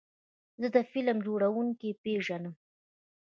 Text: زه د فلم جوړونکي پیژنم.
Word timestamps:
زه 0.61 0.67
د 0.75 0.77
فلم 0.91 1.17
جوړونکي 1.27 1.89
پیژنم. 2.03 2.53